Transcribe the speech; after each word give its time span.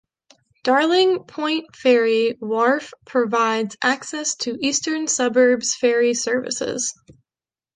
Darling 0.63 1.25
Point 1.25 1.75
ferry 1.75 2.35
wharf 2.41 2.91
provides 3.05 3.77
access 3.83 4.33
to 4.37 4.57
Eastern 4.59 5.07
Suburbs 5.07 5.75
ferry 5.75 6.15
services. 6.15 6.95